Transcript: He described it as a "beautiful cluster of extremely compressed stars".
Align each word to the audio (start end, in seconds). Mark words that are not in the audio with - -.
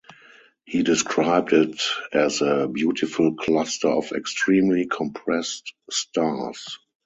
He 0.65 0.81
described 0.81 1.53
it 1.53 1.79
as 2.11 2.41
a 2.41 2.67
"beautiful 2.67 3.35
cluster 3.35 3.89
of 3.89 4.11
extremely 4.13 4.87
compressed 4.87 5.75
stars". 5.91 6.79